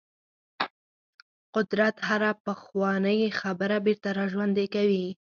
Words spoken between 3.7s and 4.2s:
بیرته